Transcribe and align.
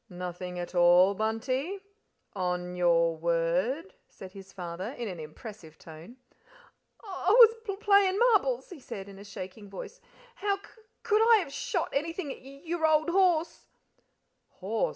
"Nothing 0.09 0.57
at 0.57 0.73
all, 0.73 1.13
Bunty? 1.13 1.77
On 2.33 2.75
your 2.75 3.15
word?" 3.15 3.93
said 4.09 4.31
his 4.31 4.51
father, 4.51 4.93
in 4.97 5.07
an 5.07 5.19
impressive 5.19 5.77
tone. 5.77 6.17
"I 7.03 7.29
was 7.29 7.53
p 7.63 7.75
playin' 7.75 8.17
marbles," 8.17 8.71
he 8.71 8.79
said, 8.79 9.07
in 9.07 9.19
a 9.19 9.23
shaking 9.23 9.69
voice. 9.69 10.01
"How 10.33 10.55
c 10.55 10.63
c 10.63 10.69
could 11.03 11.21
I 11.29 11.35
have 11.37 11.53
sh 11.53 11.67
shot 11.69 11.89
anything 11.93 12.31
at 12.31 12.41
y 12.41 12.45
y 12.45 12.61
your 12.65 12.87
old 12.87 13.09
horse?" 13.09 13.67